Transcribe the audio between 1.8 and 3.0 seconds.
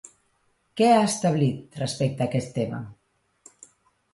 respecte a aquest tema?